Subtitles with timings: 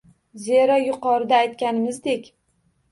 [0.45, 2.31] Zero, yuqorida aytganimizdek